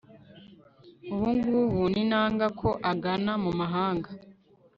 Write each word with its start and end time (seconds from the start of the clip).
ubu 1.13 1.29
ngubu 1.37 1.81
ninanga 1.93 2.45
ko 2.59 2.69
agana 2.91 3.31
mu 3.43 3.51
mahanga 3.59 4.09